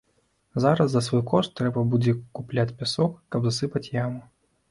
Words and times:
Зараз 0.63 0.87
за 0.93 1.01
свой 1.07 1.21
кошт 1.33 1.51
трэба 1.59 1.83
будзе 1.91 2.15
купляць 2.39 2.67
пясок, 2.81 3.11
каб 3.35 3.41
засыпаць 3.49 3.85
яму. 4.03 4.21